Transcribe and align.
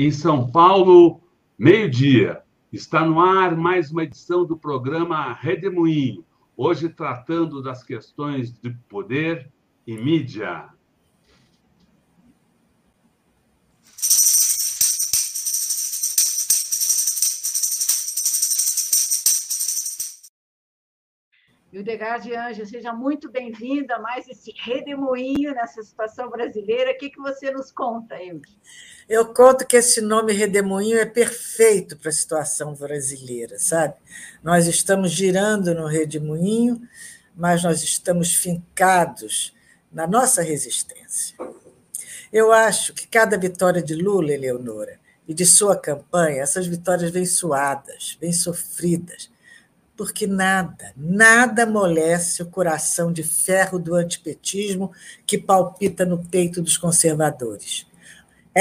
Em 0.00 0.12
São 0.12 0.48
Paulo, 0.48 1.20
meio-dia. 1.58 2.40
Está 2.72 3.04
no 3.04 3.18
ar 3.18 3.56
mais 3.56 3.90
uma 3.90 4.04
edição 4.04 4.46
do 4.46 4.56
programa 4.56 5.32
Redemoinho, 5.32 6.24
hoje 6.56 6.88
tratando 6.88 7.60
das 7.60 7.82
questões 7.82 8.56
de 8.60 8.70
poder 8.88 9.50
e 9.84 9.98
mídia. 9.98 10.68
Hildegard 21.72 22.34
Anjo, 22.36 22.64
seja 22.66 22.92
muito 22.92 23.30
bem-vinda 23.32 23.96
a 23.96 24.00
mais 24.00 24.28
esse 24.28 24.52
redemoinho 24.58 25.52
nessa 25.54 25.82
situação 25.82 26.30
brasileira. 26.30 26.92
O 26.92 26.96
que, 26.96 27.10
que 27.10 27.20
você 27.20 27.50
nos 27.50 27.72
conta, 27.72 28.22
Hilde? 28.22 28.58
Eu 29.08 29.32
conto 29.32 29.66
que 29.66 29.78
esse 29.78 30.02
nome 30.02 30.34
redemoinho 30.34 30.98
é 30.98 31.06
perfeito 31.06 31.96
para 31.96 32.10
a 32.10 32.12
situação 32.12 32.74
brasileira, 32.74 33.58
sabe? 33.58 33.94
Nós 34.42 34.66
estamos 34.66 35.12
girando 35.12 35.74
no 35.74 35.86
redemoinho, 35.86 36.86
mas 37.34 37.62
nós 37.62 37.82
estamos 37.82 38.34
fincados 38.34 39.54
na 39.90 40.06
nossa 40.06 40.42
resistência. 40.42 41.34
Eu 42.30 42.52
acho 42.52 42.92
que 42.92 43.08
cada 43.08 43.38
vitória 43.38 43.82
de 43.82 43.94
Lula, 43.94 44.30
Eleonora, 44.30 45.00
e 45.26 45.32
de 45.32 45.46
sua 45.46 45.74
campanha, 45.74 46.42
essas 46.42 46.66
vitórias 46.66 47.10
vêm 47.10 47.24
suadas, 47.24 48.18
vêm 48.20 48.32
sofridas, 48.32 49.30
porque 49.96 50.26
nada, 50.26 50.92
nada 50.94 51.62
amolece 51.62 52.42
o 52.42 52.46
coração 52.50 53.10
de 53.10 53.22
ferro 53.22 53.78
do 53.78 53.94
antipetismo 53.94 54.92
que 55.26 55.38
palpita 55.38 56.04
no 56.04 56.22
peito 56.26 56.60
dos 56.60 56.76
conservadores. 56.76 57.88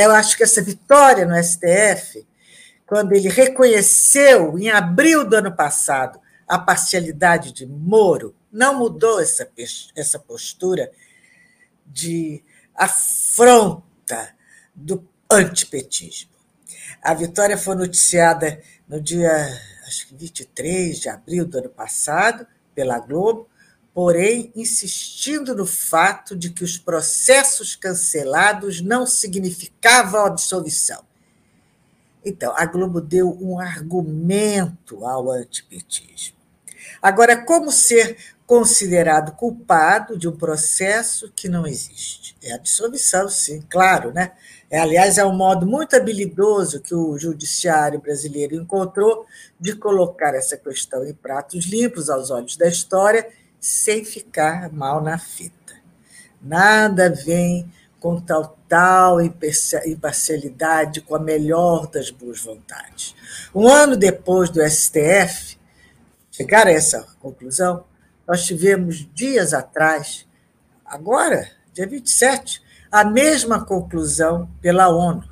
Eu 0.03 0.12
acho 0.12 0.38
que 0.38 0.44
essa 0.44 0.62
vitória 0.62 1.26
no 1.26 1.36
STF, 1.42 2.26
quando 2.86 3.14
ele 3.14 3.30
reconheceu, 3.30 4.58
em 4.58 4.70
abril 4.70 5.28
do 5.28 5.36
ano 5.36 5.56
passado, 5.56 6.20
a 6.48 6.58
parcialidade 6.58 7.52
de 7.52 7.66
Moro, 7.66 8.36
não 8.52 8.78
mudou 8.78 9.20
essa, 9.20 9.50
essa 9.95 10.20
postura 10.20 10.92
de 11.86 12.44
afronta 12.75 14.34
do 14.73 15.08
antipetismo. 15.31 16.31
A 17.02 17.14
vitória 17.14 17.58
foi 17.58 17.75
noticiada 17.75 18.62
no 18.88 19.02
dia 19.02 19.48
acho 19.88 20.08
que 20.08 20.16
23 20.16 21.00
de 21.00 21.09
abril 21.09 21.45
do 21.45 21.58
ano 21.58 21.70
passado, 21.70 22.45
pela 22.75 23.00
Globo, 23.00 23.50
porém 23.98 24.52
insistindo 24.56 25.56
no 25.56 25.66
fato 25.66 26.36
de 26.36 26.52
que 26.52 26.64
os 26.64 26.78
processos 26.78 27.76
cancelados 27.76 28.80
não 28.80 29.08
significavam 29.08 30.23
absolvição. 30.23 31.03
Então, 32.23 32.53
a 32.56 32.64
Globo 32.68 33.02
deu 33.02 33.36
um 33.42 33.59
argumento 33.59 35.03
ao 35.03 35.31
antipetismo. 35.31 36.38
Agora, 37.02 37.44
como 37.44 37.72
ser 37.72 38.18
considerado 38.45 39.31
culpado 39.31 40.16
de 40.16 40.28
um 40.28 40.38
processo 40.38 41.34
que 41.36 41.50
não 41.50 41.66
existe? 41.66 42.38
É 42.44 42.53
a 42.53 42.59
dissolução, 42.59 43.28
sim, 43.28 43.64
claro, 43.68 44.14
né? 44.14 44.34
É, 44.70 44.78
aliás, 44.80 45.18
é 45.18 45.25
um 45.25 45.36
modo 45.36 45.66
muito 45.66 45.95
habilidoso 45.95 46.81
que 46.81 46.94
o 46.94 47.18
judiciário 47.18 48.00
brasileiro 48.00 48.58
encontrou 48.58 49.25
de 49.59 49.75
colocar 49.75 50.36
essa 50.36 50.56
questão 50.56 51.03
em 51.03 51.16
pratos 51.16 51.66
limpos 51.66 52.12
aos 52.12 52.30
olhos 52.30 52.56
da 52.56 52.68
história, 52.68 53.28
sem 53.59 54.03
ficar 54.05 54.72
mal 54.72 55.02
na 55.02 55.17
fita. 55.17 55.73
Nada 56.41 57.09
vem 57.09 57.72
com 58.00 58.22
tal, 58.22 58.58
tal 58.67 59.19
imparcialidade, 59.22 61.02
com 61.02 61.16
a 61.16 61.19
melhor 61.19 61.88
das 61.88 62.09
boas 62.09 62.40
vontades. 62.41 63.16
Um 63.53 63.68
ano 63.68 63.97
depois 63.97 64.50
do 64.50 64.62
STF 64.62 65.57
chegar 66.31 66.68
a 66.68 66.72
essa 66.72 67.07
conclusão, 67.19 67.84
nós 68.28 68.45
tivemos 68.45 69.07
dias 69.13 69.53
atrás, 69.53 70.28
agora, 70.85 71.50
dia 71.74 71.88
27, 71.88 72.62
a 72.91 73.03
mesma 73.03 73.66
conclusão 73.66 74.47
pela 74.62 74.88
ONU, 74.88 75.24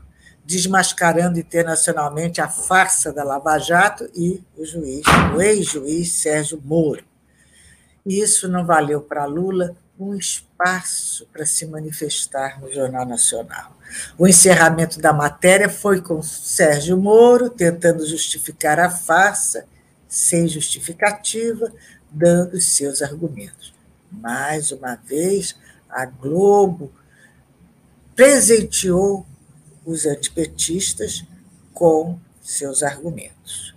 desmascarando 0.43 1.39
internacionalmente 1.39 2.41
a 2.41 2.49
farsa 2.49 3.13
da 3.13 3.23
Lava 3.23 3.57
Jato 3.59 4.09
e 4.15 4.43
o 4.57 4.65
juiz, 4.65 5.03
o 5.35 5.41
ex-juiz 5.41 6.13
Sérgio 6.13 6.59
Moro. 6.63 7.03
E 8.05 8.19
isso 8.19 8.47
não 8.47 8.65
valeu 8.65 9.01
para 9.01 9.25
Lula 9.25 9.75
um 9.97 10.13
espaço 10.13 11.25
para 11.31 11.45
se 11.45 11.65
manifestar 11.65 12.59
no 12.59 12.71
Jornal 12.71 13.05
Nacional. 13.05 13.75
O 14.17 14.27
encerramento 14.27 14.99
da 14.99 15.13
matéria 15.13 15.69
foi 15.69 16.01
com 16.01 16.21
Sérgio 16.21 16.97
Moro 16.97 17.49
tentando 17.49 18.05
justificar 18.05 18.79
a 18.79 18.89
farsa, 18.89 19.65
sem 20.07 20.47
justificativa, 20.47 21.71
dando 22.11 22.59
seus 22.59 23.01
argumentos. 23.01 23.73
Mais 24.11 24.71
uma 24.71 24.95
vez, 24.95 25.55
a 25.89 26.05
Globo 26.05 26.91
presenteou 28.15 29.25
os 29.85 30.05
antipetistas 30.05 31.23
com 31.73 32.19
seus 32.41 32.83
argumentos. 32.83 33.74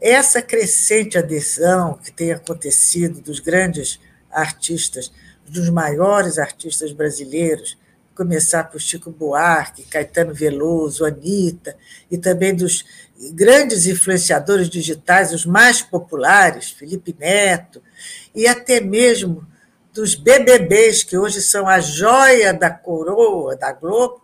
Essa 0.00 0.40
crescente 0.40 1.18
adesão 1.18 1.94
que 1.94 2.10
tem 2.10 2.32
acontecido 2.32 3.20
dos 3.20 3.38
grandes 3.38 4.00
artistas, 4.30 5.12
dos 5.46 5.68
maiores 5.68 6.38
artistas 6.38 6.92
brasileiros, 6.92 7.76
começar 8.14 8.64
por 8.64 8.80
Chico 8.80 9.10
Buarque, 9.10 9.84
Caetano 9.84 10.32
Veloso, 10.32 11.04
Anitta, 11.04 11.76
e 12.10 12.16
também 12.16 12.54
dos 12.54 12.84
grandes 13.32 13.86
influenciadores 13.86 14.70
digitais, 14.70 15.32
os 15.32 15.44
mais 15.44 15.82
populares, 15.82 16.70
Felipe 16.70 17.14
Neto, 17.18 17.82
e 18.34 18.46
até 18.46 18.80
mesmo 18.80 19.46
dos 19.92 20.14
BBBs, 20.14 21.02
que 21.02 21.18
hoje 21.18 21.42
são 21.42 21.66
a 21.66 21.80
joia 21.80 22.54
da 22.54 22.70
coroa 22.70 23.56
da 23.56 23.72
Globo, 23.72 24.22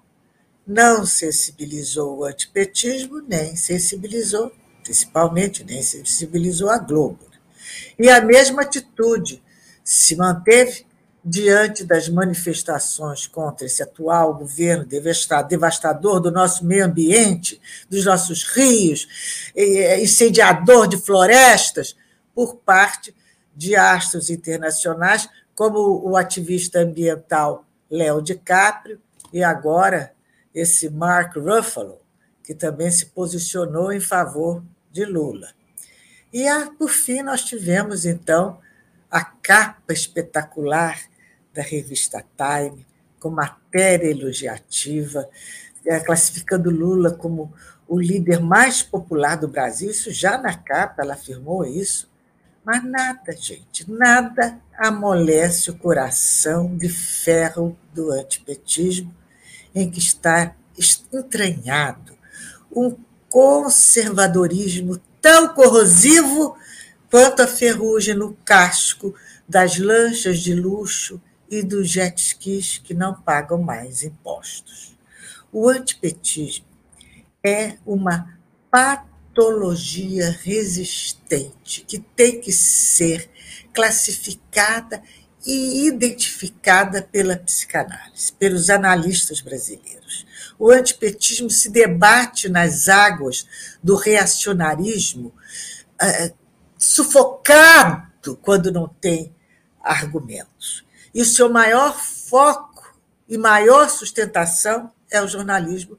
não 0.67 1.05
sensibilizou 1.05 2.19
o 2.19 2.25
antipetismo, 2.25 3.21
nem 3.21 3.57
sensibilizou, 3.57 4.53
principalmente, 4.87 5.65
nem 5.65 5.83
sensibilizou 5.83 6.71
a 6.71 6.79
Globo. 6.79 7.19
Né? 7.31 7.39
E 7.99 8.09
a 8.09 8.21
mesma 8.21 8.63
atitude 8.63 9.43
se 9.83 10.15
manteve 10.15 10.87
diante 11.25 11.85
das 11.85 12.09
manifestações 12.09 13.27
contra 13.27 13.67
esse 13.67 13.83
atual 13.83 14.33
governo 14.35 14.87
devastador 15.49 16.21
do 16.21 16.31
nosso 16.31 16.65
meio 16.65 16.85
ambiente, 16.85 17.61
dos 17.91 18.05
nossos 18.05 18.45
rios, 18.45 19.09
incendiador 20.01 20.87
de 20.87 20.97
florestas, 20.97 21.97
por 22.33 22.57
parte 22.57 23.13
de 23.57 23.75
astros 23.75 24.31
internacionais 24.31 25.29
como 25.55 26.07
o 26.07 26.17
ativista 26.17 26.81
ambiental 26.81 27.65
Léo 27.91 28.23
DiCaprio 28.23 29.01
e 29.33 29.43
agora 29.43 30.13
esse 30.55 30.89
Mark 30.91 31.35
Ruffalo, 31.37 31.99
que 32.45 32.55
também 32.55 32.91
se 32.91 33.07
posicionou 33.07 33.91
em 33.93 34.01
favor 34.01 34.63
de 34.97 35.05
Lula. 35.05 35.51
E, 36.33 36.47
por 36.79 36.89
fim, 36.89 37.23
nós 37.23 37.45
tivemos, 37.45 38.07
então, 38.07 38.59
a 39.11 39.23
capa 39.23 39.93
espetacular 39.93 40.99
da 41.53 41.62
revista 41.62 42.25
Time, 42.37 42.87
com 43.21 43.31
matéria 43.31 44.11
elogiativa, 44.11 45.29
é, 45.84 46.01
classificando 46.01 46.71
Lula 46.71 47.12
como 47.12 47.53
o 47.87 48.01
líder 48.01 48.41
mais 48.41 48.83
popular 48.83 49.37
do 49.37 49.47
Brasil. 49.47 49.91
Isso 49.91 50.11
já 50.11 50.39
na 50.39 50.55
capa, 50.55 51.03
ela 51.03 51.15
afirmou 51.15 51.65
isso. 51.65 52.11
Mas 52.65 52.83
nada, 52.83 53.33
gente, 53.37 53.89
nada 53.89 54.59
amolece 54.77 55.71
o 55.71 55.78
coração 55.78 56.77
de 56.77 56.89
ferro 56.89 57.78
do 57.95 58.10
antipetismo, 58.10 59.15
em 59.75 59.91
que 59.91 60.01
está 60.01 60.57
entranhado 61.13 62.16
um 62.75 62.97
conservadorismo 63.28 65.01
tão 65.21 65.49
corrosivo 65.49 66.57
quanto 67.11 67.43
a 67.43 67.47
ferrugem 67.47 68.15
no 68.15 68.34
casco 68.45 69.15
das 69.49 69.78
lanchas 69.78 70.41
de 70.41 70.55
luxo 70.55 71.21
e 71.51 71.63
dos 71.63 71.89
jet 71.89 72.21
skis 72.21 72.78
que 72.78 72.95
não 72.95 73.15
pagam 73.15 73.63
mais 73.63 74.03
impostos. 74.03 74.97
O 75.53 75.69
antipetismo 75.69 76.67
é 77.45 77.77
uma 77.87 78.37
patologia 78.71 80.31
resistente 80.43 81.83
que 81.83 81.99
tem 81.99 82.41
que 82.41 82.53
ser 82.53 83.31
classificada 83.72 85.03
e 85.47 85.87
identificada 85.87 87.03
pela 87.03 87.37
psicanálise, 87.37 88.33
pelos 88.33 88.69
analistas 88.69 89.41
brasileiros. 89.41 90.26
O 90.59 90.71
antipetismo 90.71 91.51
se 91.51 91.71
debate 91.71 92.49
nas 92.49 92.89
águas 92.89 93.47
do 93.83 93.95
reacionarismo, 93.95 95.35
uh, 96.03 96.35
sufocado 96.79 98.37
quando 98.43 98.73
não 98.73 98.89
tem 98.89 99.35
argumentos. 99.81 100.85
E 101.15 101.23
o 101.23 101.25
seu 101.25 101.49
maior 101.49 101.99
foco 101.99 102.99
e 103.29 103.39
maior 103.39 103.89
sustentação 103.89 104.91
é 105.11 105.23
o 105.23 105.29
jornalismo 105.29 105.99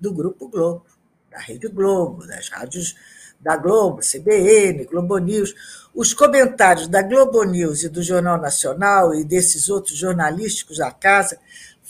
do 0.00 0.12
Grupo 0.12 0.48
Globo, 0.48 0.86
da 1.30 1.38
Rede 1.38 1.68
Globo, 1.68 2.26
das 2.26 2.48
rádios 2.48 2.94
da 3.40 3.56
Globo, 3.56 4.00
CBN, 4.00 4.84
Globo 4.84 5.18
News. 5.18 5.54
Os 5.94 6.14
comentários 6.14 6.86
da 6.88 7.02
Globo 7.02 7.42
News 7.44 7.82
e 7.82 7.88
do 7.88 8.02
Jornal 8.02 8.40
Nacional 8.40 9.14
e 9.14 9.24
desses 9.24 9.68
outros 9.68 9.96
jornalísticos 9.96 10.78
da 10.78 10.90
casa 10.90 11.38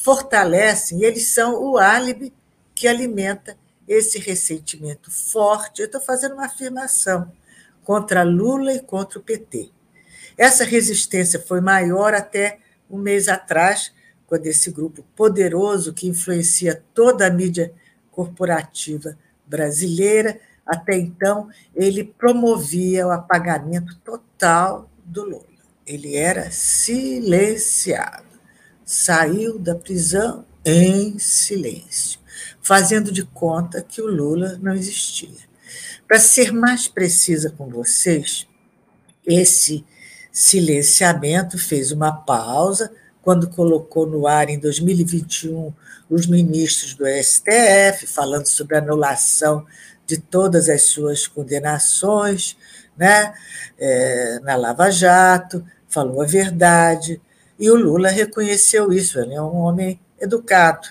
fortalecem, 0.02 1.02
eles 1.02 1.28
são 1.28 1.62
o 1.62 1.78
álibi 1.78 2.32
que 2.74 2.88
alimenta 2.88 3.56
esse 3.86 4.18
ressentimento 4.18 5.10
forte. 5.10 5.80
Eu 5.80 5.86
estou 5.86 6.00
fazendo 6.00 6.34
uma 6.34 6.46
afirmação 6.46 7.30
contra 7.84 8.22
Lula 8.22 8.72
e 8.72 8.80
contra 8.80 9.18
o 9.18 9.22
PT. 9.22 9.70
Essa 10.36 10.64
resistência 10.64 11.38
foi 11.40 11.60
maior 11.60 12.14
até 12.14 12.58
um 12.90 12.98
mês 12.98 13.28
atrás, 13.28 13.92
quando 14.26 14.46
esse 14.46 14.70
grupo 14.70 15.04
poderoso 15.14 15.92
que 15.92 16.08
influencia 16.08 16.82
toda 16.94 17.26
a 17.26 17.30
mídia 17.30 17.72
corporativa 18.10 19.16
brasileira, 19.46 20.40
até 20.66 20.96
então, 20.96 21.48
ele 21.74 22.04
promovia 22.04 23.06
o 23.06 23.10
apagamento 23.10 23.96
total 23.98 24.90
do 25.04 25.24
Lula. 25.24 25.44
Ele 25.86 26.16
era 26.16 26.50
silenciado. 26.50 28.31
Saiu 28.94 29.58
da 29.58 29.74
prisão 29.74 30.44
em 30.62 31.18
silêncio, 31.18 32.20
fazendo 32.60 33.10
de 33.10 33.24
conta 33.24 33.80
que 33.80 34.02
o 34.02 34.06
Lula 34.06 34.58
não 34.60 34.74
existia. 34.74 35.30
Para 36.06 36.18
ser 36.18 36.52
mais 36.52 36.88
precisa 36.88 37.48
com 37.48 37.70
vocês, 37.70 38.46
esse 39.26 39.82
silenciamento 40.30 41.56
fez 41.56 41.90
uma 41.90 42.12
pausa 42.12 42.92
quando 43.22 43.48
colocou 43.48 44.06
no 44.06 44.26
ar 44.26 44.50
em 44.50 44.58
2021 44.58 45.72
os 46.10 46.26
ministros 46.26 46.92
do 46.92 47.06
STF 47.06 48.06
falando 48.06 48.44
sobre 48.44 48.76
anulação 48.76 49.64
de 50.06 50.18
todas 50.18 50.68
as 50.68 50.82
suas 50.82 51.26
condenações, 51.26 52.58
né? 52.94 53.32
É, 53.78 54.38
na 54.40 54.54
Lava 54.54 54.90
Jato, 54.90 55.64
falou 55.88 56.20
a 56.20 56.26
verdade, 56.26 57.18
e 57.62 57.70
o 57.70 57.76
Lula 57.76 58.08
reconheceu 58.08 58.92
isso, 58.92 59.20
ele 59.20 59.34
é 59.34 59.40
um 59.40 59.54
homem 59.54 60.00
educado, 60.20 60.88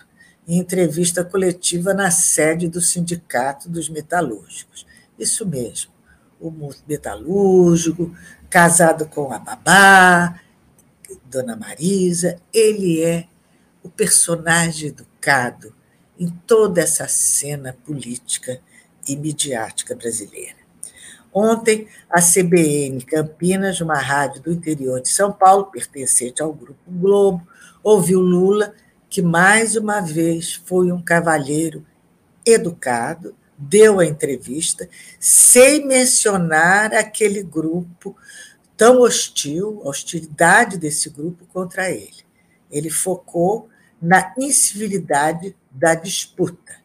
em 0.47 0.57
entrevista 0.57 1.21
coletiva 1.21 1.94
na 1.94 2.09
sede 2.09 2.69
do 2.69 2.79
Sindicato 2.79 3.68
dos 3.68 3.89
Metalúrgicos. 3.89 4.88
Isso 5.19 5.45
mesmo, 5.45 5.91
o 6.39 6.50
metalúrgico, 6.88 8.15
casado 8.50 9.06
com 9.07 9.33
a 9.33 9.38
babá, 9.38 10.39
Dona 11.25 11.57
Marisa, 11.57 12.38
ele 12.53 13.03
é 13.03 13.27
o 13.83 13.89
personagem 13.89 14.91
educado 14.91 15.75
em 16.18 16.29
toda 16.47 16.79
essa 16.79 17.06
cena 17.06 17.75
política 17.85 18.62
e 19.06 19.18
midiática 19.18 19.94
brasileira. 19.94 20.61
Ontem, 21.33 21.88
a 22.10 22.22
CBN 22.22 23.01
Campinas, 23.04 23.80
uma 23.80 23.98
rádio 23.98 24.42
do 24.42 24.51
interior 24.51 25.01
de 25.01 25.10
São 25.10 25.31
Paulo, 25.31 25.66
pertencente 25.66 26.42
ao 26.42 26.54
Grupo 26.54 26.80
Globo, 26.88 27.48
ouviu 27.81 28.19
Lula, 28.19 28.74
que 29.10 29.22
mais 29.22 29.75
uma 29.75 30.01
vez 30.01 30.54
foi 30.66 30.92
um 30.92 31.01
cavalheiro 31.01 31.86
educado, 32.45 33.36
deu 33.57 34.00
a 34.00 34.06
entrevista, 34.06 34.89
sem 35.19 35.86
mencionar 35.86 36.94
aquele 36.94 37.44
grupo 37.44 38.16
tão 38.75 39.01
hostil, 39.01 39.81
a 39.86 39.89
hostilidade 39.89 40.78
desse 40.78 41.10
grupo 41.10 41.45
contra 41.45 41.89
ele. 41.89 42.25
Ele 42.69 42.89
focou 42.89 43.69
na 44.01 44.33
incivilidade 44.38 45.56
da 45.69 45.94
disputa. 45.94 46.75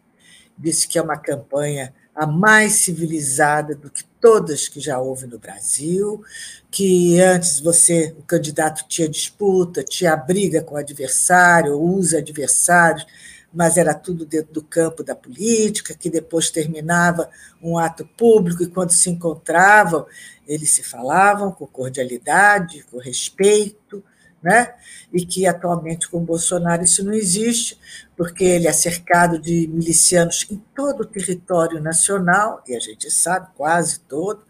Disse 0.58 0.87
que 0.87 0.98
é 0.98 1.02
uma 1.02 1.16
campanha 1.16 1.94
a 2.16 2.26
mais 2.26 2.72
civilizada 2.72 3.74
do 3.74 3.90
que 3.90 4.02
todas 4.18 4.68
que 4.68 4.80
já 4.80 4.98
houve 4.98 5.26
no 5.26 5.38
Brasil, 5.38 6.24
que 6.70 7.20
antes 7.20 7.60
você, 7.60 8.14
o 8.18 8.22
candidato 8.22 8.86
tinha 8.88 9.06
disputa, 9.06 9.84
tinha 9.84 10.16
briga 10.16 10.62
com 10.62 10.74
o 10.74 10.78
adversário, 10.78 11.78
os 11.78 12.14
adversários, 12.14 13.06
mas 13.52 13.76
era 13.76 13.92
tudo 13.94 14.24
dentro 14.24 14.52
do 14.52 14.62
campo 14.62 15.04
da 15.04 15.14
política, 15.14 15.94
que 15.94 16.08
depois 16.08 16.50
terminava 16.50 17.28
um 17.62 17.78
ato 17.78 18.06
público 18.16 18.62
e 18.62 18.66
quando 18.66 18.92
se 18.92 19.10
encontravam, 19.10 20.06
eles 20.48 20.70
se 20.70 20.82
falavam 20.82 21.52
com 21.52 21.66
cordialidade, 21.66 22.84
com 22.90 22.98
respeito, 22.98 24.02
né? 24.46 24.75
e 25.12 25.26
que 25.26 25.44
atualmente 25.44 26.08
com 26.08 26.25
Bolsonaro 26.25 26.84
isso 26.84 27.04
não 27.04 27.12
existe, 27.12 27.76
porque 28.16 28.44
ele 28.44 28.69
é 28.69 28.72
cercado 28.72 29.40
de 29.40 29.66
milicianos 29.66 30.46
em 30.48 30.56
todo 30.75 31.00
o 31.00 31.06
território 31.06 31.81
nacional, 31.81 32.62
e 32.66 32.76
a 32.76 32.78
gente 32.78 33.10
sabe, 33.10 33.48
quase 33.56 33.98
todo, 34.00 34.44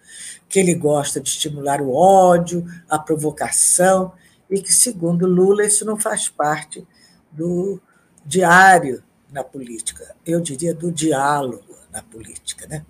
que 0.49 0.59
ele 0.59 0.75
gosta 0.75 1.19
de 1.19 1.31
estimular 1.31 1.81
o 1.81 1.95
ódio, 1.95 2.67
a 2.91 2.99
provocação, 2.99 4.13
e 4.51 4.61
que, 4.61 4.73
segundo 4.73 5.27
Lula, 5.27 5.65
isso 5.65 5.85
não 5.85 5.99
faz 5.99 6.29
parte 6.29 6.87
do 7.33 7.81
diário 8.25 9.03
na 9.33 9.43
política, 9.43 10.15
eu 10.25 10.41
diria 10.41 10.75
do 10.75 10.93
diálogo 10.93 11.75
na 11.91 12.03
política. 12.03 12.67
Né? 12.67 12.85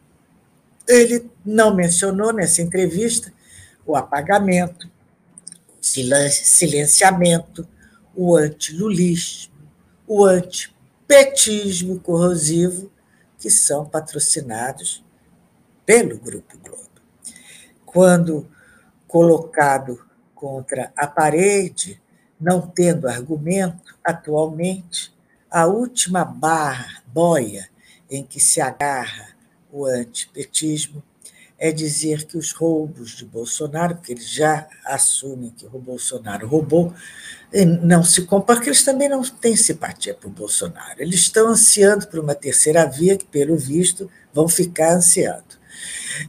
Ele 0.89 1.31
não 1.45 1.75
mencionou 1.75 2.33
nessa 2.33 2.63
entrevista 2.63 3.33
o 3.87 3.95
apagamento, 3.95 4.91
silenciamento, 5.87 7.67
o 8.15 8.37
antilulismo, 8.37 9.55
o 10.07 10.25
antipetismo 10.25 12.01
corrosivo, 12.01 12.91
que 13.39 13.51
são 13.51 13.85
patrocinados 13.85 15.05
pelo 15.85 16.19
Grupo 16.19 16.59
Globo. 16.59 16.83
Quando 17.85 18.49
colocado 19.07 20.05
contra 20.35 20.93
a 20.97 21.07
parede, 21.07 22.01
não 22.41 22.61
tendo 22.61 23.09
argumento, 23.09 23.97
atualmente, 24.05 25.15
a 25.51 25.67
última 25.67 26.25
barra, 26.25 27.03
boia, 27.07 27.69
em 28.11 28.25
que 28.25 28.41
se 28.41 28.61
agarra 28.61 29.37
o 29.71 29.85
antipetismo 29.85 31.03
é 31.59 31.73
dizer 31.73 32.27
que 32.27 32.37
os 32.37 32.53
roubos 32.53 33.13
de 33.13 33.25
Bolsonaro, 33.25 33.97
porque 33.97 34.13
eles 34.13 34.29
já 34.29 34.69
assumem 34.85 35.51
que 35.51 35.67
o 35.67 35.79
Bolsonaro 35.79 36.47
roubou, 36.47 36.93
não 37.83 38.05
se 38.05 38.23
compara, 38.23 38.59
porque 38.59 38.69
eles 38.69 38.85
também 38.85 39.09
não 39.09 39.23
têm 39.23 39.57
simpatia 39.57 40.15
por 40.15 40.31
Bolsonaro. 40.31 41.01
Eles 41.01 41.21
estão 41.21 41.49
ansiando 41.49 42.07
por 42.09 42.19
uma 42.19 42.35
terceira 42.35 42.85
via, 42.85 43.17
que, 43.17 43.25
pelo 43.25 43.57
visto, 43.57 44.11
vão 44.35 44.49
ficar 44.49 44.93
ansiando. 44.93 45.57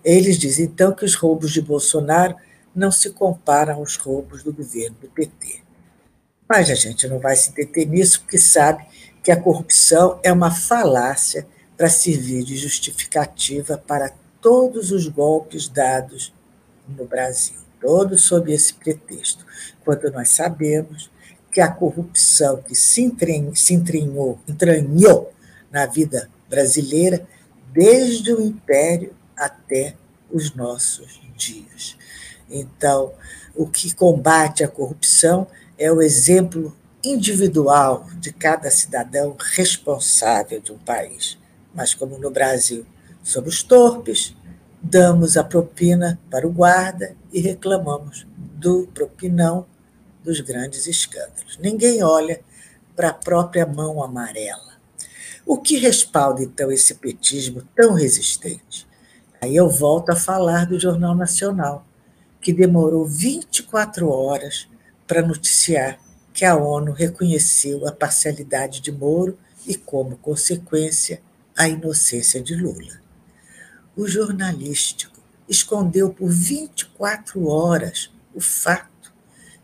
Eles 0.03 0.37
dizem, 0.37 0.65
então, 0.65 0.93
que 0.93 1.03
os 1.03 1.15
roubos 1.15 1.51
de 1.51 1.61
Bolsonaro 1.61 2.35
não 2.73 2.91
se 2.91 3.09
comparam 3.09 3.75
aos 3.75 3.97
roubos 3.97 4.43
do 4.43 4.53
governo 4.53 4.95
do 5.01 5.09
PT. 5.09 5.61
Mas 6.47 6.69
a 6.69 6.75
gente 6.75 7.07
não 7.07 7.19
vai 7.19 7.35
se 7.35 7.53
deter 7.53 7.85
nisso, 7.85 8.21
porque 8.21 8.37
sabe 8.37 8.85
que 9.21 9.31
a 9.31 9.41
corrupção 9.41 10.19
é 10.23 10.31
uma 10.31 10.51
falácia 10.51 11.45
para 11.75 11.89
servir 11.89 12.43
de 12.43 12.55
justificativa 12.55 13.77
para 13.77 14.13
todos 14.41 14.91
os 14.91 15.07
golpes 15.07 15.67
dados 15.67 16.33
no 16.87 17.05
Brasil, 17.05 17.57
todos 17.81 18.23
sob 18.23 18.53
esse 18.53 18.73
pretexto, 18.73 19.45
quando 19.83 20.11
nós 20.11 20.29
sabemos 20.29 21.11
que 21.51 21.61
a 21.61 21.71
corrupção 21.71 22.61
que 22.61 22.75
se, 22.75 23.01
entranhou, 23.01 24.39
entranhou 24.47 25.33
na 25.71 25.85
vida 25.85 26.29
brasileira 26.49 27.27
desde 27.71 28.33
o 28.33 28.41
Império 28.41 29.15
até 29.35 29.95
os 30.31 30.53
nossos 30.53 31.21
dias. 31.35 31.97
Então, 32.49 33.13
o 33.55 33.67
que 33.67 33.93
combate 33.93 34.63
a 34.63 34.67
corrupção 34.67 35.47
é 35.77 35.91
o 35.91 36.01
exemplo 36.01 36.75
individual 37.03 38.07
de 38.19 38.31
cada 38.31 38.69
cidadão 38.71 39.35
responsável 39.55 40.59
de 40.59 40.71
um 40.71 40.77
país. 40.77 41.37
Mas, 41.73 41.93
como 41.93 42.17
no 42.17 42.31
Brasil 42.31 42.85
somos 43.27 43.61
torpes, 43.61 44.33
damos 44.81 45.35
a 45.35 45.43
propina 45.43 46.17
para 46.31 46.47
o 46.47 46.51
guarda 46.51 47.13
e 47.33 47.41
reclamamos 47.41 48.25
do 48.37 48.87
propinão 48.93 49.65
dos 50.23 50.39
grandes 50.39 50.87
escândalos. 50.87 51.57
Ninguém 51.59 52.01
olha 52.01 52.39
para 52.95 53.09
a 53.09 53.13
própria 53.13 53.65
mão 53.65 54.01
amarela. 54.01 54.77
O 55.45 55.57
que 55.57 55.77
respalda, 55.77 56.41
então, 56.41 56.71
esse 56.71 56.95
petismo 56.95 57.63
tão 57.75 57.93
resistente? 57.93 58.87
Aí 59.41 59.53
eu 59.53 59.69
volto 59.69 60.09
a 60.11 60.15
falar 60.15 60.65
do 60.65 60.79
Jornal 60.79 61.13
Nacional, 61.13 61.85
que 62.39 62.53
demorou 62.53 63.05
24 63.05 64.09
horas 64.09 64.69
para 65.05 65.21
noticiar 65.21 65.99
que 66.33 66.45
a 66.45 66.55
ONU 66.55 66.93
reconheceu 66.93 67.85
a 67.85 67.91
parcialidade 67.91 68.79
de 68.79 68.91
Moro 68.91 69.37
e, 69.65 69.75
como 69.75 70.15
consequência, 70.15 71.21
a 71.57 71.67
inocência 71.67 72.41
de 72.41 72.55
Lula 72.55 73.05
o 73.97 74.07
jornalístico 74.07 75.19
escondeu 75.49 76.11
por 76.11 76.29
24 76.29 77.47
horas 77.47 78.11
o 78.33 78.39
fato 78.39 79.11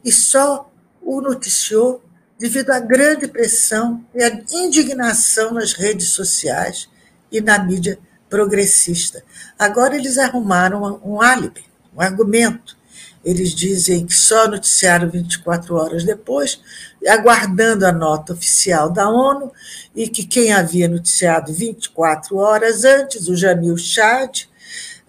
e 0.04 0.12
só 0.12 0.72
o 1.00 1.22
noticiou 1.22 2.04
devido 2.40 2.72
à 2.72 2.80
grande 2.80 3.28
pressão 3.28 4.04
e 4.14 4.24
à 4.24 4.44
indignação 4.52 5.54
nas 5.54 5.74
redes 5.74 6.10
sociais 6.10 6.90
e 7.32 7.40
na 7.40 7.60
mídia 7.60 8.00
progressista. 8.30 9.24
Agora 9.58 9.96
eles 9.96 10.18
arrumaram 10.18 11.00
um 11.06 11.22
álibi, 11.22 11.64
um 11.96 12.02
argumento. 12.02 12.76
Eles 13.24 13.54
dizem 13.56 14.06
que 14.06 14.14
só 14.14 14.48
noticiaram 14.48 15.10
24 15.10 15.76
horas 15.76 16.04
depois, 16.04 16.60
aguardando 17.08 17.86
a 17.86 17.92
nota 17.92 18.34
oficial 18.34 18.90
da 18.90 19.10
ONU, 19.10 19.52
e 19.96 20.10
que 20.10 20.26
quem 20.26 20.52
havia 20.52 20.88
noticiado 20.88 21.54
24 21.54 22.36
horas 22.38 22.84
antes, 22.84 23.28
o 23.28 23.36
Jamil 23.36 23.78
Chad, 23.78 24.44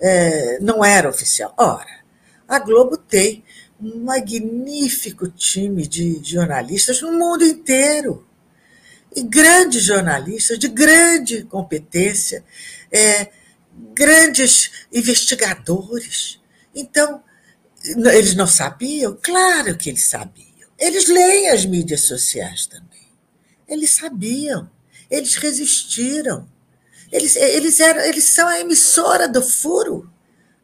é, 0.01 0.59
não 0.61 0.85
era 0.85 1.09
oficial. 1.09 1.53
Ora, 1.57 2.05
a 2.47 2.59
Globo 2.59 2.97
tem 2.97 3.43
um 3.81 4.05
magnífico 4.05 5.29
time 5.29 5.87
de 5.87 6.21
jornalistas 6.23 7.01
no 7.03 7.13
mundo 7.13 7.45
inteiro. 7.45 8.27
E 9.15 9.23
grandes 9.23 9.85
jornalistas 9.85 10.59
de 10.59 10.69
grande 10.69 11.45
competência, 11.45 12.45
é, 12.91 13.29
grandes 13.95 14.87
investigadores. 14.93 16.41
Então, 16.75 17.23
eles 17.85 18.35
não 18.35 18.47
sabiam? 18.47 19.19
Claro 19.23 19.77
que 19.77 19.91
eles 19.91 20.07
sabiam. 20.07 20.69
Eles 20.79 21.07
leem 21.09 21.51
as 21.51 21.67
mídias 21.67 22.03
sociais 22.03 22.67
também. 22.67 23.13
Eles 23.69 23.91
sabiam. 23.91 24.71
Eles 25.11 25.37
resistiram. 25.37 26.49
Eles, 27.13 27.37
eles, 27.37 27.79
eram, 27.79 28.01
eles 28.01 28.25
são 28.25 28.49
a 28.49 28.59
emissora 28.59 29.29
do 29.29 29.43
furo. 29.43 30.11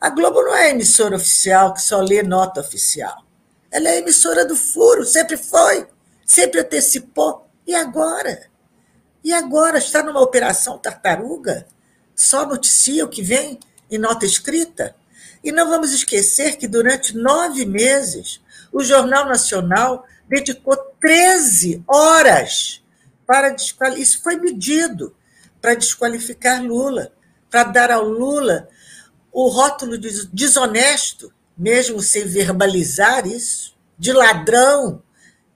A 0.01 0.09
Globo 0.09 0.43
não 0.43 0.55
é 0.55 0.67
a 0.67 0.71
emissora 0.71 1.17
oficial 1.17 1.75
que 1.75 1.83
só 1.83 2.01
lê 2.01 2.23
nota 2.23 2.61
oficial. 2.61 3.25
Ela 3.71 3.91
é 3.91 3.93
a 3.93 3.99
emissora 3.99 4.45
do 4.45 4.57
furo, 4.57 5.05
sempre 5.05 5.37
foi, 5.37 5.87
sempre 6.25 6.61
antecipou. 6.61 7.47
E 7.67 7.75
agora? 7.75 8.49
E 9.23 9.33
agora 9.33 9.79
está 9.79 10.03
numa 10.03 10.21
operação 10.21 10.79
tartaruga? 10.79 11.67
Só 12.17 12.47
noticia 12.47 13.05
o 13.05 13.09
que 13.09 13.23
vem 13.23 13.61
em 13.91 13.99
nota 13.99 14.25
escrita? 14.25 14.97
E 15.43 15.53
não 15.53 15.69
vamos 15.69 15.93
esquecer 15.93 16.57
que 16.57 16.69
durante 16.69 17.17
nove 17.17 17.65
meses 17.65 18.41
o 18.73 18.83
Jornal 18.83 19.27
Nacional 19.27 20.07
dedicou 20.29 20.77
13 21.01 21.83
horas 21.87 22.83
para 23.27 23.51
desqualificar. 23.51 24.01
Isso 24.01 24.23
foi 24.23 24.37
medido 24.37 25.15
para 25.61 25.75
desqualificar 25.75 26.63
Lula, 26.63 27.13
para 27.51 27.65
dar 27.65 27.91
ao 27.91 28.05
Lula 28.05 28.69
o 29.33 29.49
rótulo 29.49 29.97
de 29.99 30.27
desonesto, 30.29 31.33
mesmo 31.57 32.01
sem 32.01 32.25
verbalizar 32.25 33.27
isso, 33.27 33.77
de 33.99 34.13
ladrão. 34.13 35.03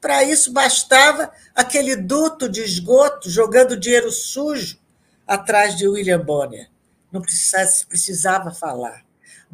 Para 0.01 0.23
isso 0.23 0.53
bastava 0.53 1.33
aquele 1.55 1.97
duto 1.97 2.49
de 2.49 2.63
esgoto 2.63 3.31
jogando 3.31 3.77
dinheiro 3.77 4.11
sujo 4.11 4.79
atrás 5.27 5.77
de 5.77 5.89
William 5.89 6.21
Bonner. 6.21 6.69
Não 7.11 7.23
precisava, 7.23 7.71
precisava 7.89 8.51
falar. 8.51 9.04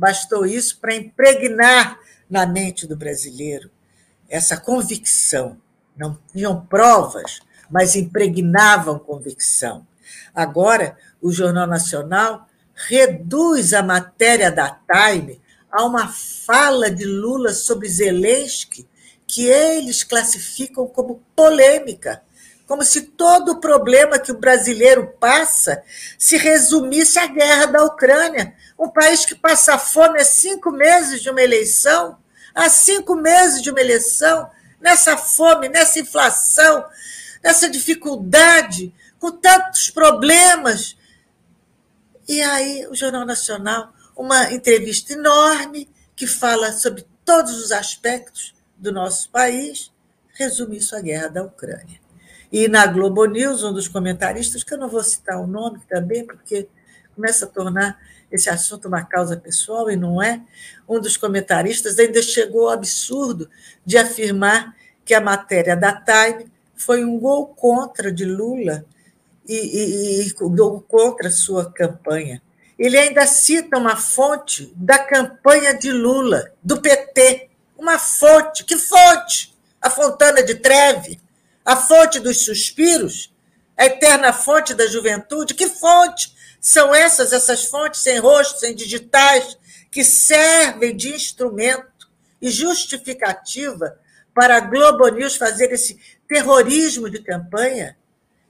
Bastou 0.01 0.47
isso 0.47 0.79
para 0.81 0.95
impregnar 0.95 2.01
na 2.29 2.47
mente 2.47 2.87
do 2.87 2.97
brasileiro 2.97 3.71
essa 4.31 4.57
convicção. 4.57 5.59
Não 5.95 6.19
tinham 6.33 6.65
provas, 6.65 7.41
mas 7.71 7.95
impregnavam 7.95 8.99
convicção. 8.99 9.87
Agora, 10.35 10.97
o 11.21 11.31
Jornal 11.31 11.67
Nacional 11.67 12.49
reduz 12.75 13.75
a 13.75 13.83
matéria 13.83 14.51
da 14.51 14.71
Time 14.71 15.39
a 15.71 15.85
uma 15.85 16.09
fala 16.09 16.91
de 16.91 17.05
Lula 17.05 17.53
sobre 17.53 17.87
Zelensky 17.87 18.89
que 19.27 19.45
eles 19.45 20.03
classificam 20.03 20.87
como 20.87 21.23
polêmica, 21.37 22.23
como 22.71 22.85
se 22.85 23.01
todo 23.01 23.51
o 23.51 23.61
problema 23.61 24.17
que 24.17 24.31
o 24.31 24.39
brasileiro 24.39 25.09
passa 25.19 25.83
se 26.17 26.37
resumisse 26.37 27.19
à 27.19 27.27
guerra 27.27 27.67
da 27.67 27.85
Ucrânia, 27.85 28.55
um 28.79 28.89
país 28.89 29.25
que 29.25 29.35
passa 29.35 29.77
fome 29.77 30.21
há 30.21 30.25
cinco 30.25 30.71
meses 30.71 31.21
de 31.21 31.29
uma 31.29 31.43
eleição, 31.43 32.17
há 32.55 32.69
cinco 32.69 33.17
meses 33.17 33.61
de 33.61 33.73
uma 33.73 33.81
eleição, 33.81 34.49
nessa 34.81 35.17
fome, 35.17 35.69
nessa 35.69 35.99
inflação, 35.99 36.87
nessa 37.43 37.69
dificuldade, 37.69 38.95
com 39.19 39.33
tantos 39.33 39.91
problemas. 39.91 40.97
E 42.29 42.41
aí, 42.41 42.87
o 42.87 42.95
Jornal 42.95 43.27
Nacional, 43.27 43.93
uma 44.17 44.53
entrevista 44.53 45.13
enorme 45.13 45.91
que 46.15 46.29
fala 46.29 46.73
sobre 46.73 47.05
todos 47.25 47.61
os 47.61 47.73
aspectos 47.73 48.55
do 48.77 48.93
nosso 48.93 49.29
país, 49.29 49.91
resume 50.35 50.77
isso 50.77 50.95
à 50.95 51.01
guerra 51.01 51.27
da 51.27 51.43
Ucrânia. 51.43 52.00
E 52.53 52.67
na 52.69 52.87
Globo 52.87 53.25
News, 53.27 53.63
um 53.63 53.73
dos 53.73 53.89
comentaristas, 53.89 54.65
que 54.65 54.75
eu 54.75 54.79
não 54.79 54.89
vou 54.89 55.03
citar 55.05 55.41
o 55.41 55.47
nome 55.47 55.81
também, 55.89 56.27
porque 56.27 56.69
começa 57.15 57.45
a 57.45 57.49
tornar 57.49 57.99
esse 58.31 58.49
assunto 58.49 58.89
uma 58.89 59.05
causa 59.05 59.37
pessoal, 59.37 59.91
e 59.91 59.97
não 59.97 60.23
é, 60.23 60.41
um 60.89 61.01
dos 61.01 61.17
comentaristas 61.17 61.99
ainda 61.99 62.23
chegou 62.23 62.69
ao 62.69 62.75
absurdo 62.75 63.49
de 63.85 63.99
afirmar 63.99 64.75
que 65.05 65.15
a 65.15 65.21
matéria 65.21 65.77
da 65.77 65.93
Time 65.93 66.51
foi 66.77 67.05
um 67.05 67.19
gol 67.19 67.47
contra 67.49 68.13
de 68.13 68.25
Lula 68.25 68.85
e, 69.49 69.55
e, 69.55 70.27
e 70.27 70.33
gol 70.33 70.81
contra 70.81 71.29
a 71.29 71.33
sua 71.33 71.71
campanha. 71.71 72.41
Ele 72.79 72.97
ainda 72.97 73.27
cita 73.27 73.77
uma 73.77 73.95
fonte 73.95 74.73
da 74.75 74.99
campanha 74.99 75.75
de 75.75 75.93
Lula, 75.93 76.51
do 76.63 76.81
PT. 76.81 77.51
Uma 77.77 77.99
fonte. 77.99 78.65
Que 78.65 78.77
fonte? 78.79 79.55
A 79.83 79.91
Fontana 79.91 80.43
de 80.43 80.55
Treve? 80.55 81.21
A 81.71 81.77
fonte 81.77 82.19
dos 82.19 82.45
suspiros? 82.45 83.33
A 83.77 83.87
eterna 83.87 84.33
fonte 84.33 84.75
da 84.75 84.89
juventude? 84.89 85.55
Que 85.55 85.69
fonte? 85.69 86.35
São 86.61 86.93
essas, 86.93 87.33
essas 87.33 87.67
fontes 87.67 88.01
sem 88.01 88.19
rosto, 88.19 88.59
sem 88.59 88.75
digitais, 88.75 89.57
que 89.89 90.03
servem 90.03 90.97
de 90.97 91.15
instrumento 91.15 92.11
e 92.43 92.51
justificativa 92.51 93.97
para 94.35 94.57
a 94.57 94.61
Globo 94.61 95.07
News 95.11 95.37
fazer 95.37 95.71
esse 95.71 95.97
terrorismo 96.27 97.09
de 97.09 97.23
campanha, 97.23 97.97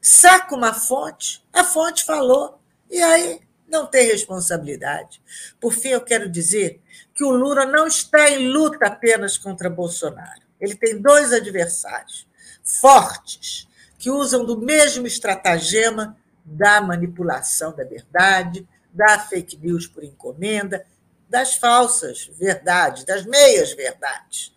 saca 0.01 0.55
uma 0.55 0.73
fonte, 0.73 1.45
a 1.53 1.63
fonte 1.63 2.07
falou, 2.07 2.59
e 2.91 3.03
aí 3.03 3.43
não 3.69 3.85
tem 3.85 4.07
responsabilidade. 4.07 5.21
Por 5.61 5.75
fim, 5.75 5.89
eu 5.89 6.01
quero 6.01 6.27
dizer 6.27 6.81
que 7.15 7.23
o 7.23 7.33
Lula 7.33 7.67
não 7.67 7.87
está 7.87 8.31
em 8.31 8.49
luta 8.49 8.87
apenas 8.87 9.37
contra 9.37 9.69
Bolsonaro. 9.69 10.41
Ele 10.59 10.75
tem 10.75 10.99
dois 10.99 11.35
adversários 11.35 12.30
fortes 12.77 13.69
que 13.99 14.11
usam 14.11 14.45
do 14.45 14.59
mesmo 14.59 15.07
estratagema 15.07 16.17
da 16.45 16.81
manipulação 16.81 17.75
da 17.75 17.85
verdade, 17.85 18.67
da 18.93 19.19
fake 19.19 19.57
news 19.57 19.87
por 19.87 20.03
encomenda, 20.03 20.85
das 21.29 21.55
falsas 21.55 22.29
verdades, 22.39 23.05
das 23.05 23.25
meias 23.25 23.73
verdades, 23.73 24.53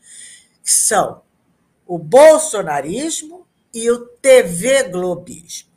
que 0.63 0.72
são 0.72 1.22
o 1.86 1.98
bolsonarismo 2.00 3.46
e 3.74 3.91
o 3.91 4.05
TV 4.08 4.84
globismo. 4.84 5.72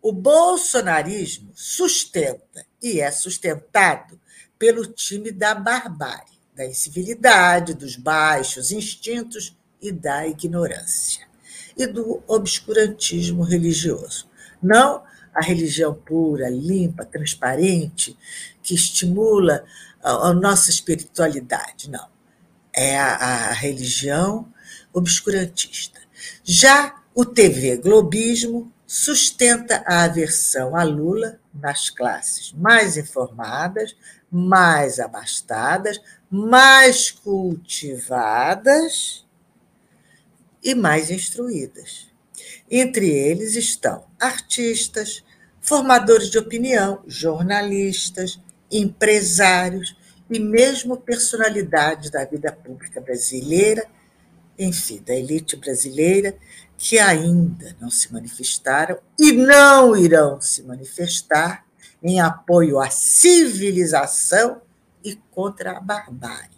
O 0.00 0.12
bolsonarismo 0.12 1.52
sustenta 1.54 2.64
e 2.80 3.00
é 3.00 3.10
sustentado 3.10 4.20
pelo 4.58 4.86
time 4.86 5.30
da 5.30 5.54
barbárie, 5.54 6.38
da 6.54 6.66
incivilidade, 6.66 7.74
dos 7.74 7.96
baixos 7.96 8.70
instintos 8.70 9.56
e 9.80 9.90
da 9.90 10.26
ignorância, 10.26 11.26
e 11.76 11.86
do 11.86 12.22
obscurantismo 12.26 13.42
religioso. 13.42 14.28
Não 14.62 15.02
a 15.34 15.42
religião 15.42 15.94
pura, 15.94 16.50
limpa, 16.50 17.04
transparente, 17.04 18.16
que 18.62 18.74
estimula 18.74 19.64
a, 20.02 20.32
nossa 20.32 20.70
espiritualidade, 20.70 21.90
não. 21.90 22.08
É 22.74 22.98
a, 22.98 23.14
a 23.14 23.52
religião 23.52 24.50
obscurantista. 24.92 26.00
Já 26.44 27.02
o 27.14 27.24
TV 27.24 27.78
Globismo 27.78 28.72
sustenta 28.86 29.82
a 29.86 30.04
aversão 30.04 30.76
a 30.76 30.82
Lula 30.82 31.40
nas 31.54 31.88
classes 31.88 32.52
mais 32.52 32.96
informadas, 32.96 33.96
mais 34.30 35.00
abastadas, 35.00 36.00
mais 36.30 37.10
cultivadas 37.10 39.21
e 40.62 40.74
mais 40.74 41.10
instruídas. 41.10 42.06
Entre 42.70 43.10
eles 43.10 43.56
estão 43.56 44.04
artistas, 44.18 45.24
formadores 45.60 46.30
de 46.30 46.38
opinião, 46.38 47.02
jornalistas, 47.06 48.40
empresários 48.70 49.96
e 50.30 50.38
mesmo 50.38 50.96
personalidades 50.96 52.10
da 52.10 52.24
vida 52.24 52.52
pública 52.52 53.00
brasileira 53.00 53.86
enfim, 54.58 55.02
da 55.04 55.14
elite 55.14 55.56
brasileira, 55.56 56.36
que 56.76 56.98
ainda 56.98 57.76
não 57.80 57.90
se 57.90 58.12
manifestaram 58.12 58.98
e 59.18 59.32
não 59.32 59.96
irão 59.96 60.40
se 60.40 60.62
manifestar 60.62 61.64
em 62.02 62.20
apoio 62.20 62.80
à 62.80 62.90
civilização 62.90 64.60
e 65.04 65.16
contra 65.30 65.76
a 65.76 65.80
barbárie. 65.80 66.50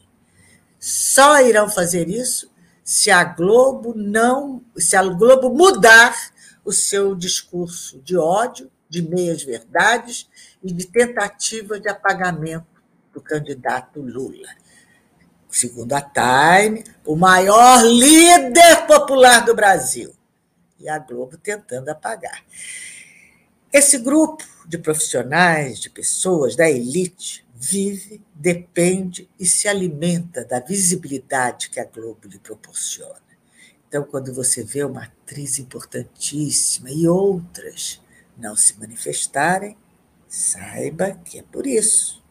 Só 0.78 1.40
irão 1.40 1.68
fazer 1.68 2.08
isso 2.08 2.50
se 2.85 3.11
a 3.11 3.25
Globo 3.25 3.95
não, 3.97 4.62
se 4.76 4.95
a 4.95 5.03
Globo 5.03 5.49
mudar 5.49 6.14
o 6.62 6.71
seu 6.71 7.14
discurso 7.14 7.99
de 8.00 8.17
ódio, 8.17 8.71
de 8.88 9.03
meias 9.03 9.43
verdades 9.43 10.29
e 10.62 10.73
de 10.73 10.87
tentativa 10.87 11.81
de 11.81 11.88
apagamento 11.88 12.67
do 13.12 13.21
candidato 13.21 14.00
Lula. 14.00 14.49
Segundo 15.49 15.93
a 15.95 16.03
Time, 16.03 16.85
o 17.07 17.17
maior 17.17 17.83
líder 17.85 18.87
popular 18.87 19.45
do 19.45 19.55
Brasil. 19.55 20.14
E 20.79 20.88
a 20.88 20.99
Globo 20.99 21.38
tentando 21.38 21.88
apagar. 21.88 22.45
Esse 23.73 23.99
grupo 23.99 24.45
de 24.67 24.79
profissionais, 24.79 25.81
de 25.81 25.88
pessoas, 25.88 26.55
da 26.55 26.69
elite, 26.69 27.43
vive, 27.71 28.21
depende 28.35 29.28
e 29.38 29.47
se 29.47 29.68
alimenta 29.68 30.44
da 30.44 30.61
visibilidade 30.61 31.71
que 31.71 31.80
a 31.80 31.85
Globo 31.85 32.28
lhe 32.28 32.38
proporciona. 32.38 33.23
Então, 33.88 34.02
quando 34.02 34.35
você 34.35 34.62
vê 34.64 34.85
uma 34.85 35.04
atriz 35.04 35.59
importantíssima 35.59 36.90
e 36.90 37.06
outras 37.06 38.00
não 38.37 38.56
se 38.56 38.78
manifestarem, 38.78 39.76
saiba 40.28 41.12
que 41.25 41.38
é 41.38 41.42
por 41.42 41.66
isso. 41.66 42.23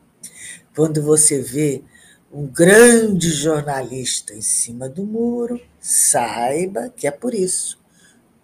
Quando 0.76 1.02
você 1.02 1.42
vê 1.42 1.84
um 2.32 2.46
grande 2.48 3.30
jornalista 3.30 4.34
em 4.34 4.42
cima 4.42 4.90
do 4.90 5.06
muro, 5.06 5.62
saiba 5.80 6.90
que 6.90 7.08
é 7.08 7.12
por 7.12 7.34
isso 7.34 7.84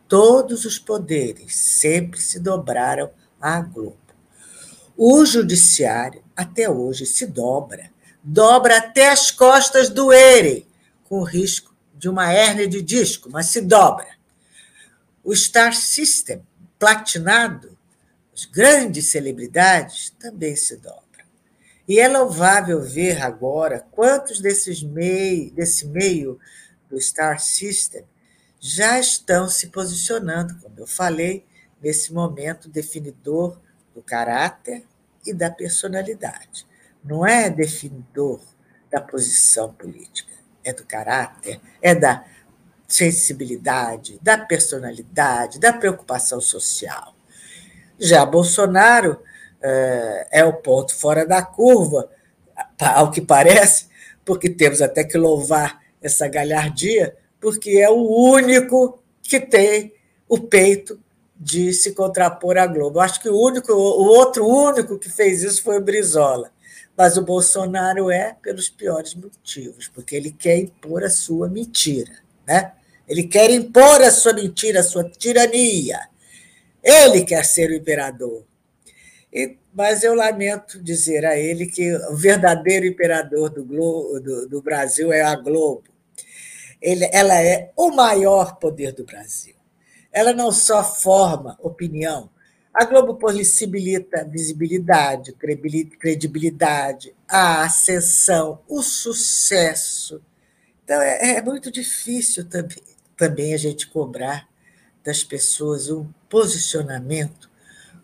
todos 0.10 0.66
os 0.66 0.80
poderes 0.80 1.56
sempre 1.56 2.20
se 2.20 2.40
dobraram 2.40 3.12
à 3.40 3.62
Globo. 3.62 3.96
O 4.98 5.24
judiciário 5.24 6.22
até 6.40 6.70
hoje 6.70 7.06
se 7.06 7.28
dobra, 7.28 7.92
dobra 8.24 8.78
até 8.78 9.10
as 9.10 9.30
costas 9.30 9.90
doerem, 9.90 10.66
com 11.04 11.20
o 11.20 11.26
risco 11.26 11.76
de 11.94 12.08
uma 12.08 12.32
hérnia 12.32 12.66
de 12.66 12.82
disco, 12.82 13.30
mas 13.30 13.48
se 13.48 13.60
dobra. 13.60 14.08
O 15.22 15.36
Star 15.36 15.76
System, 15.76 16.42
platinado, 16.80 17.78
as 18.34 18.46
grandes 18.46 19.08
celebridades 19.08 20.12
também 20.18 20.56
se 20.56 20.78
dobram. 20.78 21.04
E 21.86 22.00
é 22.00 22.08
louvável 22.08 22.82
ver 22.82 23.22
agora 23.22 23.86
quantos 23.92 24.40
desses 24.40 24.82
meio, 24.82 25.52
desse 25.52 25.88
meio 25.88 26.40
do 26.90 27.02
Star 27.02 27.42
System 27.42 28.06
já 28.62 28.98
estão 28.98 29.50
se 29.50 29.68
posicionando, 29.68 30.56
como 30.62 30.80
eu 30.80 30.88
falei, 30.88 31.46
nesse 31.82 32.14
momento 32.14 32.70
definidor 32.70 33.60
do 33.94 34.02
caráter 34.02 34.86
e 35.26 35.34
da 35.34 35.50
personalidade. 35.50 36.66
Não 37.04 37.26
é 37.26 37.50
definidor 37.50 38.42
da 38.92 39.00
posição 39.00 39.74
política, 39.74 40.34
é 40.64 40.74
do 40.74 40.86
caráter, 40.86 41.60
é 41.82 41.94
da 41.96 42.26
sensibilidade, 42.88 44.20
da 44.22 44.38
personalidade, 44.38 45.60
da 45.60 45.72
preocupação 45.72 46.42
social. 46.42 47.16
Já 48.00 48.26
Bolsonaro 48.26 49.22
é, 49.62 50.28
é 50.32 50.46
o 50.46 50.54
ponto 50.54 50.96
fora 50.96 51.26
da 51.26 51.42
curva, 51.42 52.10
ao 52.80 53.12
que 53.12 53.22
parece, 53.22 53.88
porque 54.26 54.50
temos 54.50 54.82
até 54.82 55.04
que 55.04 55.18
louvar 55.18 55.82
essa 56.02 56.28
galhardia, 56.28 57.16
porque 57.40 57.72
é 57.72 57.90
o 57.90 58.02
único 58.34 59.02
que 59.22 59.40
tem 59.40 59.94
o 60.28 60.40
peito 60.40 61.00
de 61.40 61.74
se 61.74 61.94
contrapor 61.94 62.58
à 62.58 62.68
Globo. 62.68 63.00
Acho 63.00 63.22
que 63.22 63.30
o 63.30 63.40
único, 63.40 63.72
o 63.74 64.06
outro 64.06 64.46
único 64.46 65.00
que 65.00 65.10
fez 65.10 65.42
isso 65.42 65.64
foi 65.64 65.78
o 65.78 65.82
Brizola. 65.82 66.52
Mas 66.98 67.18
o 67.18 67.22
Bolsonaro 67.22 68.12
é 68.12 68.36
pelos 68.42 68.70
piores 68.70 69.16
motivos, 69.16 69.88
porque 69.88 70.16
ele 70.16 70.32
quer 70.32 70.58
impor 70.58 71.04
a 71.04 71.10
sua 71.10 71.48
mentira, 71.48 72.12
né? 72.46 72.74
Ele 73.08 73.24
quer 73.24 73.50
impor 73.52 74.02
a 74.02 74.12
sua 74.12 74.34
mentira, 74.34 74.82
a 74.82 74.84
sua 74.84 75.04
tirania. 75.10 76.00
Ele 76.84 77.24
quer 77.24 77.46
ser 77.46 77.70
o 77.70 77.74
imperador. 77.74 78.44
E, 79.32 79.58
mas 79.74 80.04
eu 80.04 80.14
lamento 80.14 80.82
dizer 80.84 81.26
a 81.26 81.38
ele 81.38 81.68
que 81.68 81.96
o 82.12 82.16
verdadeiro 82.16 82.86
imperador 82.86 83.50
do, 83.50 83.64
Globo, 83.64 84.20
do, 84.20 84.48
do 84.50 84.62
Brasil 84.62 85.12
é 85.14 85.22
a 85.22 85.36
Globo 85.36 85.84
ele, 86.82 87.10
ela 87.12 87.40
é 87.42 87.72
o 87.76 87.92
maior 87.92 88.58
poder 88.58 88.94
do 88.94 89.04
Brasil. 89.04 89.56
Ela 90.12 90.34
não 90.34 90.52
só 90.52 90.84
forma 90.84 91.58
opinião, 91.62 92.30
a 92.74 92.86
Globo 92.86 93.16
possibilita 93.16 94.24
visibilidade, 94.24 95.34
credibilidade, 95.34 97.16
a 97.28 97.64
ascensão, 97.64 98.62
o 98.68 98.82
sucesso. 98.82 100.22
Então, 100.84 101.02
é, 101.02 101.38
é 101.38 101.42
muito 101.42 101.72
difícil 101.72 102.48
também, 102.48 102.82
também 103.18 103.54
a 103.54 103.58
gente 103.58 103.88
cobrar 103.88 104.48
das 105.04 105.24
pessoas 105.24 105.90
um 105.90 106.08
posicionamento 106.30 107.50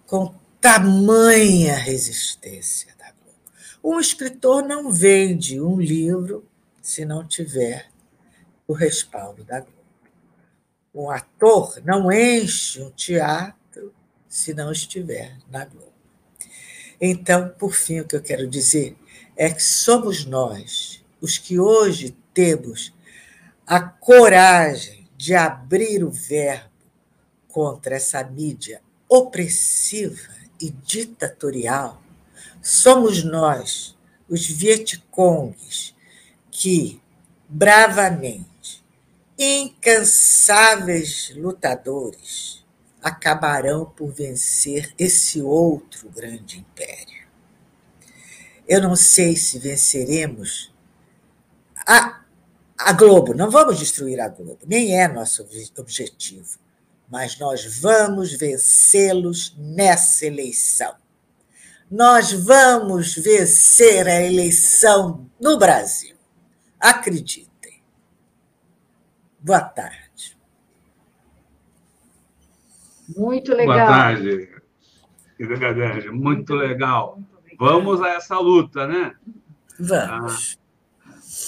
com 0.05 0.33
tamanha 0.59 1.75
resistência 1.75 2.93
da 2.97 3.11
Globo. 3.11 3.39
Um 3.83 3.99
escritor 3.99 4.63
não 4.63 4.91
vende 4.91 5.61
um 5.61 5.79
livro 5.79 6.43
se 6.81 7.05
não 7.05 7.25
tiver 7.25 7.87
o 8.67 8.73
respaldo 8.73 9.43
da 9.43 9.59
Globo. 9.59 9.84
Um 10.95 11.11
ator 11.11 11.81
não 11.83 12.09
enche 12.09 12.81
um 12.81 12.89
teatro 12.89 13.93
se 14.29 14.53
não 14.53 14.71
estiver 14.71 15.37
na 15.51 15.65
Globo. 15.65 15.91
Então, 17.01 17.49
por 17.59 17.73
fim, 17.73 17.99
o 17.99 18.07
que 18.07 18.15
eu 18.15 18.21
quero 18.21 18.47
dizer 18.47 18.95
é 19.35 19.49
que 19.49 19.61
somos 19.61 20.25
nós, 20.25 21.03
os 21.19 21.37
que 21.37 21.59
hoje 21.59 22.15
temos 22.33 22.93
a 23.67 23.81
coragem 23.81 25.05
de 25.17 25.35
abrir 25.35 26.03
o 26.03 26.09
verbo 26.09 26.69
contra 27.49 27.95
essa 27.95 28.23
mídia 28.23 28.81
opressiva 29.09 30.33
e 30.61 30.69
ditatorial, 30.69 32.01
somos 32.61 33.23
nós, 33.23 33.95
os 34.29 34.45
Vietcongues, 34.45 35.93
que 36.49 37.01
bravamente 37.47 38.54
incansáveis 39.37 41.33
lutadores 41.35 42.65
acabarão 43.01 43.85
por 43.85 44.11
vencer 44.11 44.93
esse 44.97 45.41
outro 45.41 46.09
grande 46.09 46.59
império. 46.59 47.25
Eu 48.67 48.81
não 48.81 48.95
sei 48.95 49.35
se 49.35 49.59
venceremos 49.59 50.73
a, 51.85 52.23
a 52.77 52.93
Globo, 52.93 53.35
não 53.35 53.51
vamos 53.51 53.77
destruir 53.77 54.19
a 54.19 54.27
Globo, 54.27 54.59
nem 54.65 54.99
é 54.99 55.07
nosso 55.07 55.47
objetivo, 55.77 56.57
mas 57.07 57.37
nós 57.37 57.79
vamos 57.79 58.33
vencê-los 58.33 59.55
nessa 59.57 60.25
eleição. 60.25 60.95
Nós 61.91 62.31
vamos 62.31 63.13
vencer 63.13 64.07
a 64.07 64.19
eleição 64.19 65.29
no 65.39 65.59
Brasil. 65.59 66.15
Acredite. 66.79 67.54
Boa 69.45 69.61
tarde. 69.61 70.35
Muito 73.15 73.53
legal. 73.53 73.75
Boa 73.75 73.87
tarde, 73.87 74.49
Gadege. 75.37 76.09
Muito 76.09 76.55
legal. 76.55 77.21
Vamos 77.59 78.01
a 78.01 78.09
essa 78.09 78.39
luta, 78.39 78.87
né? 78.87 79.15
Vamos. 79.79 80.57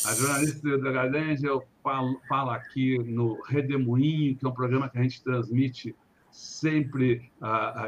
A, 0.05 0.11
a 0.11 0.13
jornalista 0.13 0.77
da 0.77 0.91
Gadege, 0.91 1.47
eu 1.47 1.65
falo, 1.81 2.21
falo 2.29 2.51
aqui 2.51 2.99
no 2.99 3.41
Redemoinho, 3.41 4.37
que 4.37 4.45
é 4.45 4.47
um 4.47 4.53
programa 4.53 4.87
que 4.87 4.99
a 4.99 5.01
gente 5.01 5.23
transmite 5.23 5.95
sempre 6.29 7.31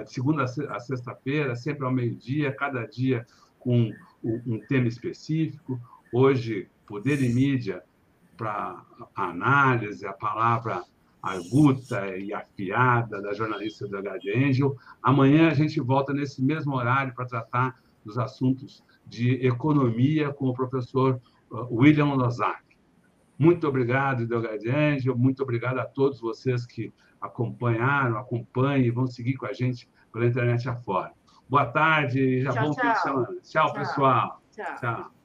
de 0.06 0.12
segunda 0.12 0.44
a 0.46 0.80
sexta-feira, 0.80 1.56
sempre 1.56 1.86
ao 1.86 1.92
meio-dia, 1.92 2.52
cada 2.52 2.84
dia 2.84 3.28
com 3.60 3.94
um 4.24 4.60
tema 4.68 4.88
específico. 4.88 5.80
Hoje, 6.12 6.68
Poder 6.88 7.22
e 7.22 7.30
Mídia, 7.32 7.84
para 8.40 8.82
a 9.18 9.24
análise, 9.26 10.08
a 10.08 10.14
palavra 10.14 10.82
aguda 11.22 12.16
e 12.18 12.34
afiada 12.34 13.22
da 13.22 13.34
jornalista 13.34 13.86
do 13.86 13.98
HD 13.98 14.46
Angel. 14.46 14.78
Amanhã 15.04 15.50
a 15.50 15.54
gente 15.54 15.82
volta 15.82 16.14
nesse 16.14 16.42
mesmo 16.42 16.74
horário 16.74 17.14
para 17.14 17.26
tratar 17.26 17.76
dos 18.06 18.18
assuntos 18.18 18.82
de 19.06 19.46
economia 19.46 20.32
com 20.32 20.48
o 20.48 20.54
professor 20.54 21.20
uh, 21.52 21.68
William 21.70 22.14
Lozak. 22.14 22.64
Muito 23.38 23.68
obrigado, 23.68 24.26
Delgado 24.26 24.70
Angel, 24.70 25.18
muito 25.18 25.44
obrigado 25.44 25.80
a 25.80 25.86
todos 25.86 26.22
vocês 26.22 26.66
que 26.66 26.94
acompanharam, 27.20 28.18
acompanhem 28.18 28.86
e 28.86 28.92
vão 28.92 29.06
seguir 29.06 29.36
com 29.36 29.46
a 29.46 29.54
gente 29.54 29.90
pela 30.14 30.26
internet 30.26 30.70
afora. 30.70 31.12
Boa 31.50 31.66
tarde 31.66 32.22
e 32.22 32.42
já 32.42 32.54
tchau, 32.54 32.68
bom 32.68 32.72
tchau. 32.72 32.86
fim 32.86 32.92
de 32.92 33.02
semana. 33.02 33.28
Tchau, 33.28 33.66
tchau. 33.66 33.74
pessoal. 33.74 34.42
tchau. 34.52 34.76
tchau. 34.80 35.19